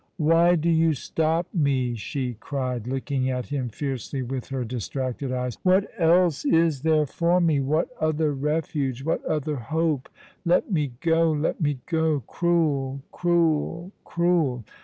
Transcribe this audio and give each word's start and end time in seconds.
"Why 0.31 0.55
do 0.55 0.67
you 0.67 0.93
stop 0.95 1.45
me?" 1.53 1.93
she 1.95 2.33
cried, 2.39 2.87
looking 2.87 3.29
at 3.29 3.45
him 3.49 3.69
fiercely 3.69 4.23
with 4.23 4.47
her 4.47 4.65
distracted 4.65 5.31
eyes." 5.31 5.59
What 5.61 5.91
else 5.95 6.43
is 6.43 6.81
there 6.81 7.05
for 7.05 7.39
me? 7.39 7.59
What 7.59 7.89
other 7.99 8.33
refuge? 8.33 9.03
what 9.03 9.23
other 9.25 9.57
hope? 9.57 10.09
Let 10.43 10.71
me 10.71 10.93
go! 11.01 11.31
let 11.31 11.61
me 11.61 11.81
go! 11.85 12.21
Cruel! 12.21 13.03
cruel! 13.11 13.91
cruel! 14.03 14.63